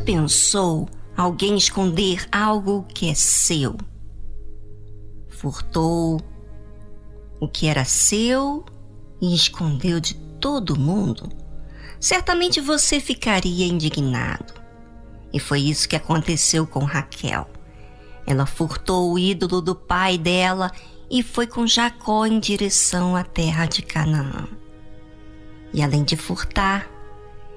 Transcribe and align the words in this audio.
pensou 0.00 0.88
alguém 1.16 1.56
esconder 1.56 2.26
algo 2.32 2.84
que 2.84 3.08
é 3.08 3.14
seu? 3.14 3.76
Furtou 5.28 6.20
o 7.38 7.48
que 7.48 7.66
era 7.66 7.84
seu 7.84 8.64
e 9.20 9.34
escondeu 9.34 10.00
de 10.00 10.14
todo 10.40 10.78
mundo? 10.78 11.28
Certamente 11.98 12.60
você 12.60 12.98
ficaria 12.98 13.66
indignado. 13.66 14.54
E 15.32 15.38
foi 15.38 15.60
isso 15.60 15.88
que 15.88 15.96
aconteceu 15.96 16.66
com 16.66 16.84
Raquel. 16.84 17.46
Ela 18.26 18.46
furtou 18.46 19.12
o 19.12 19.18
ídolo 19.18 19.60
do 19.60 19.74
pai 19.74 20.16
dela 20.16 20.72
e 21.10 21.22
foi 21.22 21.46
com 21.46 21.66
Jacó 21.66 22.24
em 22.26 22.40
direção 22.40 23.14
à 23.14 23.22
terra 23.22 23.66
de 23.66 23.82
Canaã. 23.82 24.48
E 25.72 25.82
além 25.82 26.02
de 26.02 26.16
furtar, 26.16 26.88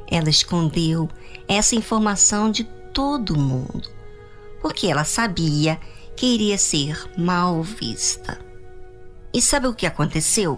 ela 0.08 0.30
escondeu 0.30 1.10
essa 1.48 1.76
informação 1.76 2.50
de 2.50 2.64
todo 2.94 3.38
mundo, 3.38 3.90
porque 4.62 4.88
ela 4.88 5.04
sabia 5.04 5.80
que 6.16 6.26
iria 6.26 6.58
ser 6.58 7.10
mal 7.18 7.62
vista. 7.64 8.40
E 9.34 9.42
sabe 9.42 9.68
o 9.68 9.74
que 9.74 9.86
aconteceu? 9.86 10.58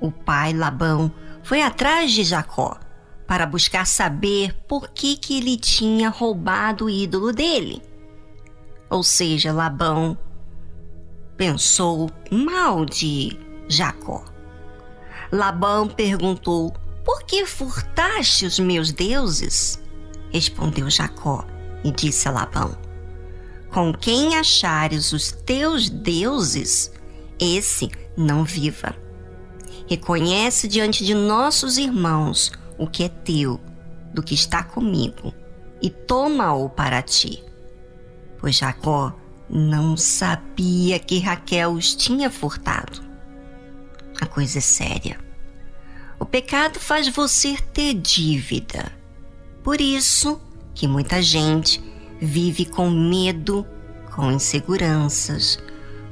O 0.00 0.12
pai 0.12 0.52
Labão 0.52 1.10
foi 1.42 1.62
atrás 1.62 2.12
de 2.12 2.22
Jacó 2.22 2.78
para 3.26 3.46
buscar 3.46 3.86
saber 3.86 4.54
por 4.68 4.88
que, 4.90 5.16
que 5.16 5.38
ele 5.38 5.56
tinha 5.56 6.08
roubado 6.08 6.84
o 6.84 6.90
ídolo 6.90 7.32
dele. 7.32 7.82
Ou 8.88 9.02
seja, 9.02 9.52
Labão 9.52 10.16
pensou 11.36 12.08
mal 12.30 12.84
de 12.84 13.36
Jacó. 13.68 14.24
Labão 15.32 15.88
perguntou: 15.88 16.72
Por 17.04 17.24
que 17.24 17.44
furtaste 17.44 18.46
os 18.46 18.58
meus 18.60 18.92
deuses? 18.92 19.82
Respondeu 20.30 20.90
Jacó 20.90 21.44
e 21.84 21.90
disse 21.90 22.28
a 22.28 22.32
Labão: 22.32 22.76
Com 23.70 23.92
quem 23.92 24.36
achares 24.36 25.12
os 25.12 25.32
teus 25.32 25.88
deuses, 25.88 26.92
esse 27.38 27.90
não 28.16 28.44
viva. 28.44 28.94
Reconhece 29.88 30.66
diante 30.66 31.04
de 31.04 31.14
nossos 31.14 31.78
irmãos 31.78 32.50
o 32.76 32.86
que 32.86 33.04
é 33.04 33.08
teu, 33.08 33.60
do 34.12 34.22
que 34.22 34.34
está 34.34 34.62
comigo, 34.62 35.32
e 35.80 35.88
toma-o 35.90 36.68
para 36.68 37.02
ti. 37.02 37.42
Pois 38.38 38.56
Jacó 38.56 39.14
não 39.48 39.96
sabia 39.96 40.98
que 40.98 41.18
Raquel 41.18 41.72
os 41.72 41.94
tinha 41.94 42.30
furtado. 42.30 43.00
A 44.20 44.26
coisa 44.26 44.58
é 44.58 44.62
séria. 44.62 45.18
O 46.18 46.24
pecado 46.24 46.80
faz 46.80 47.08
você 47.08 47.56
ter 47.72 47.94
dívida. 47.94 48.90
Por 49.66 49.80
isso 49.80 50.40
que 50.76 50.86
muita 50.86 51.20
gente 51.20 51.82
vive 52.20 52.66
com 52.66 52.88
medo, 52.88 53.66
com 54.14 54.30
inseguranças, 54.30 55.58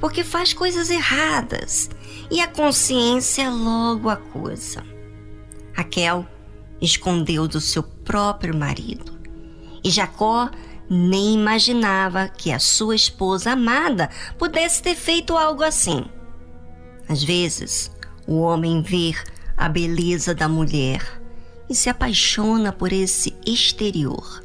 porque 0.01 0.25
faz 0.25 0.53
coisas 0.53 0.91
erradas 0.91 1.89
e 2.33 2.41
a 2.41 2.49
consciência 2.49 3.49
logo 3.49 4.11
acusa. 4.11 4.83
Raquel 5.73 6.27
escondeu 6.83 7.47
do 7.47 7.61
seu 7.61 7.85
próprio 7.85 8.57
marido 8.57 9.17
e 9.85 9.89
Jacó 9.89 10.51
nem 10.91 11.35
imaginava 11.35 12.27
que 12.27 12.51
a 12.51 12.59
sua 12.59 12.97
esposa 12.97 13.53
amada 13.53 14.11
pudesse 14.37 14.83
ter 14.83 14.97
feito 14.97 15.37
algo 15.37 15.63
assim. 15.63 16.05
Às 17.09 17.23
vezes, 17.23 17.89
o 18.27 18.41
homem 18.41 18.83
vê 18.83 19.15
a 19.57 19.69
beleza 19.69 20.35
da 20.35 20.49
mulher 20.49 21.23
e 21.69 21.75
se 21.75 21.89
apaixona 21.89 22.73
por 22.73 22.93
esse 22.93 23.35
exterior 23.47 24.43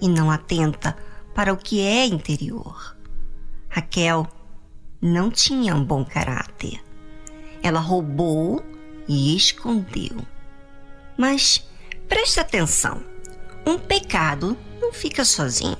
e 0.00 0.08
não 0.08 0.30
atenta 0.30 0.96
para 1.34 1.52
o 1.52 1.56
que 1.56 1.80
é 1.80 2.06
interior. 2.06 2.96
Raquel 3.68 4.26
não 5.00 5.30
tinha 5.30 5.74
um 5.74 5.84
bom 5.84 6.04
caráter. 6.04 6.82
Ela 7.62 7.80
roubou 7.80 8.62
e 9.08 9.36
escondeu. 9.36 10.16
Mas 11.16 11.66
preste 12.08 12.40
atenção: 12.40 13.02
um 13.66 13.78
pecado 13.78 14.56
não 14.80 14.92
fica 14.92 15.24
sozinho. 15.24 15.78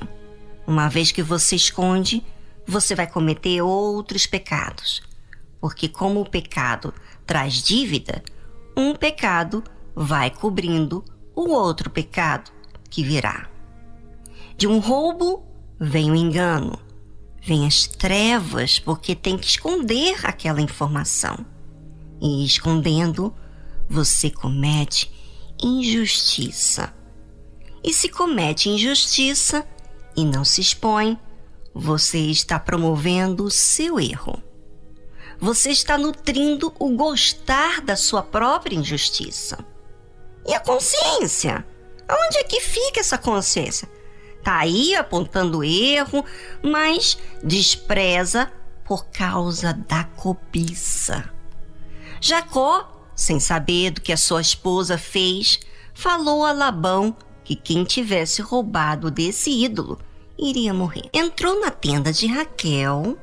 Uma 0.67 0.89
vez 0.89 1.11
que 1.11 1.23
você 1.23 1.57
esconde, 1.57 2.25
você 2.67 2.95
vai 2.95 3.07
cometer 3.07 3.61
outros 3.63 4.27
pecados. 4.27 5.03
Porque, 5.61 5.89
como 5.89 6.21
o 6.21 6.29
pecado 6.29 6.95
traz 7.27 7.63
dívida, 7.63 8.23
um 8.77 8.95
pecado 8.95 9.63
vai 9.95 10.31
cobrindo 10.31 11.05
o 11.35 11.51
outro 11.51 11.91
pecado 11.91 12.51
que 12.89 13.03
virá. 13.03 13.49
De 14.57 14.67
um 14.67 14.79
roubo 14.79 15.45
vem 15.79 16.11
o 16.11 16.15
engano, 16.15 16.79
vem 17.43 17.67
as 17.67 17.87
trevas, 17.87 18.79
porque 18.79 19.15
tem 19.15 19.39
que 19.39 19.47
esconder 19.47 20.27
aquela 20.27 20.61
informação. 20.61 21.45
E 22.21 22.45
escondendo, 22.45 23.35
você 23.89 24.31
comete 24.31 25.11
injustiça. 25.63 26.93
E 27.83 27.95
se 27.95 28.09
comete 28.09 28.69
injustiça 28.69 29.67
e 30.15 30.25
não 30.25 30.45
se 30.45 30.61
expõe, 30.61 31.19
você 31.75 32.19
está 32.19 32.59
promovendo 32.59 33.45
o 33.45 33.51
seu 33.51 33.99
erro. 33.99 34.43
Você 35.39 35.71
está 35.71 35.97
nutrindo 35.97 36.73
o 36.79 36.91
gostar 36.91 37.81
da 37.81 37.97
sua 37.97 38.23
própria 38.23 38.77
injustiça. 38.77 39.65
E 40.47 40.55
a 40.55 40.61
consciência? 40.61 41.65
Onde 42.09 42.39
é 42.39 42.45
que 42.45 42.61
fica 42.61 43.01
essa 43.01 43.19
consciência? 43.19 43.89
Tá 44.43 44.59
aí 44.59 44.95
apontando 44.95 45.63
erro, 45.63 46.25
mas 46.63 47.19
despreza 47.43 48.51
por 48.85 49.07
causa 49.07 49.73
da 49.73 50.05
cobiça. 50.05 51.31
Jacó, 52.21 53.07
sem 53.15 53.39
saber 53.39 53.91
do 53.91 54.01
que 54.01 54.13
a 54.13 54.17
sua 54.17 54.41
esposa 54.41 54.99
fez, 54.99 55.61
falou 55.95 56.45
a 56.45 56.53
Labão 56.53 57.15
que 57.45 57.55
quem 57.55 57.85
tivesse 57.85 58.43
roubado 58.43 59.11
desse 59.11 59.51
ídolo 59.51 59.99
iria 60.39 60.73
morrer. 60.73 61.09
Entrou 61.13 61.61
na 61.61 61.71
tenda 61.71 62.13
de 62.13 62.27
Raquel, 62.27 63.19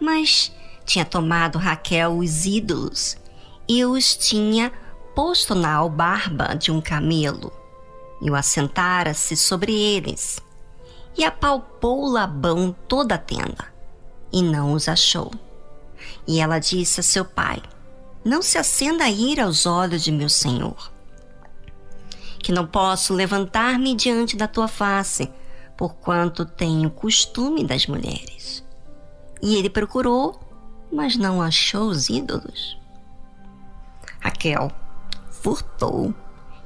mas 0.00 0.52
tinha 0.84 1.04
tomado 1.04 1.58
Raquel 1.58 2.16
os 2.16 2.44
ídolos 2.46 3.16
e 3.68 3.84
os 3.84 4.16
tinha 4.16 4.72
posto 5.18 5.52
na 5.52 5.74
albarba 5.74 6.54
de 6.54 6.70
um 6.70 6.80
camelo 6.80 7.52
e 8.22 8.30
o 8.30 8.36
assentara-se 8.36 9.36
sobre 9.36 9.74
eles 9.74 10.40
e 11.16 11.24
apalpou 11.24 12.08
Labão 12.08 12.72
toda 12.86 13.16
a 13.16 13.18
tenda 13.18 13.66
e 14.32 14.40
não 14.40 14.72
os 14.72 14.88
achou. 14.88 15.32
E 16.24 16.38
ela 16.38 16.60
disse 16.60 17.00
a 17.00 17.02
seu 17.02 17.24
pai: 17.24 17.60
Não 18.24 18.40
se 18.40 18.58
acenda 18.58 19.02
a 19.02 19.10
ira 19.10 19.46
aos 19.46 19.66
olhos 19.66 20.04
de 20.04 20.12
meu 20.12 20.28
senhor 20.28 20.92
que 22.38 22.52
não 22.52 22.64
posso 22.64 23.12
levantar-me 23.12 23.96
diante 23.96 24.36
da 24.36 24.46
tua 24.46 24.68
face, 24.68 25.28
porquanto 25.76 26.46
tenho 26.46 26.88
costume 26.90 27.64
das 27.64 27.88
mulheres. 27.88 28.64
E 29.42 29.56
ele 29.56 29.68
procurou, 29.68 30.38
mas 30.92 31.16
não 31.16 31.42
achou 31.42 31.88
os 31.88 32.08
ídolos. 32.08 32.78
Raquel 34.20 34.70
furtou, 35.48 36.14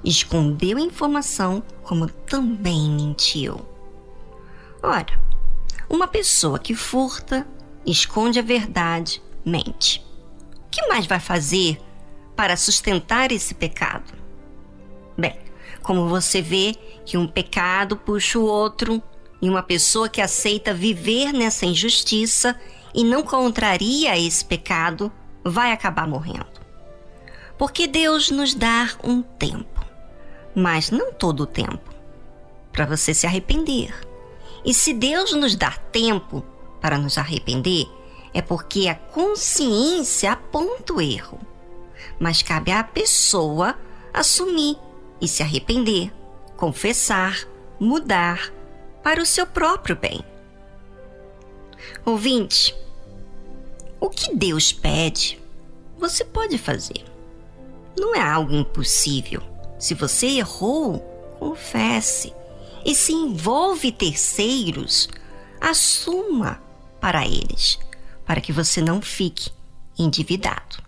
escondeu 0.04 0.76
a 0.76 0.80
informação, 0.80 1.62
como 1.84 2.08
também 2.08 2.90
mentiu. 2.90 3.60
Ora, 4.82 5.20
uma 5.88 6.08
pessoa 6.08 6.58
que 6.58 6.74
furta, 6.74 7.46
esconde 7.86 8.40
a 8.40 8.42
verdade, 8.42 9.22
mente. 9.44 10.04
O 10.66 10.70
que 10.70 10.84
mais 10.88 11.06
vai 11.06 11.20
fazer 11.20 11.80
para 12.34 12.56
sustentar 12.56 13.30
esse 13.30 13.54
pecado? 13.54 14.12
Bem, 15.16 15.38
como 15.80 16.08
você 16.08 16.42
vê 16.42 16.74
que 17.04 17.16
um 17.16 17.28
pecado 17.28 17.96
puxa 17.96 18.36
o 18.36 18.44
outro 18.44 19.00
e 19.40 19.48
uma 19.48 19.62
pessoa 19.62 20.08
que 20.08 20.20
aceita 20.20 20.74
viver 20.74 21.32
nessa 21.32 21.66
injustiça 21.66 22.58
e 22.92 23.04
não 23.04 23.22
contraria 23.22 24.18
esse 24.18 24.44
pecado 24.44 25.12
vai 25.44 25.70
acabar 25.70 26.08
morrendo. 26.08 26.51
Porque 27.62 27.86
Deus 27.86 28.28
nos 28.28 28.54
dá 28.54 28.90
um 29.04 29.22
tempo, 29.22 29.86
mas 30.52 30.90
não 30.90 31.12
todo 31.12 31.44
o 31.44 31.46
tempo, 31.46 31.94
para 32.72 32.84
você 32.84 33.14
se 33.14 33.24
arrepender. 33.24 33.94
E 34.64 34.74
se 34.74 34.92
Deus 34.92 35.32
nos 35.32 35.54
dá 35.54 35.70
tempo 35.70 36.44
para 36.80 36.98
nos 36.98 37.16
arrepender, 37.18 37.86
é 38.34 38.42
porque 38.42 38.88
a 38.88 38.96
consciência 38.96 40.32
aponta 40.32 40.92
o 40.92 41.00
erro. 41.00 41.38
Mas 42.18 42.42
cabe 42.42 42.72
à 42.72 42.82
pessoa 42.82 43.78
assumir 44.12 44.76
e 45.20 45.28
se 45.28 45.44
arrepender, 45.44 46.12
confessar, 46.56 47.46
mudar 47.78 48.52
para 49.04 49.22
o 49.22 49.24
seu 49.24 49.46
próprio 49.46 49.94
bem. 49.94 50.20
Ouvinte, 52.04 52.74
o 54.00 54.10
que 54.10 54.34
Deus 54.34 54.72
pede, 54.72 55.40
você 55.96 56.24
pode 56.24 56.58
fazer. 56.58 57.11
Não 57.96 58.14
é 58.14 58.20
algo 58.20 58.54
impossível. 58.54 59.42
Se 59.78 59.94
você 59.94 60.26
errou, 60.38 60.98
confesse 61.38 62.32
e 62.84 62.94
se 62.94 63.12
envolve 63.12 63.92
terceiros, 63.92 65.08
assuma 65.60 66.60
para 67.00 67.26
eles, 67.26 67.78
para 68.24 68.40
que 68.40 68.52
você 68.52 68.80
não 68.80 69.00
fique 69.00 69.50
endividado. 69.98 70.81